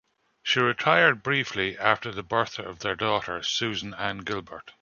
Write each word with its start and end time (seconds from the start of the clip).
She 0.41 0.59
retired 0.59 1.21
briefly 1.21 1.77
after 1.77 2.11
the 2.11 2.23
birth 2.23 2.57
of 2.57 2.79
their 2.79 2.95
daughter 2.95 3.43
Susan 3.43 3.93
Ann 3.93 4.17
Gilbert. 4.23 4.73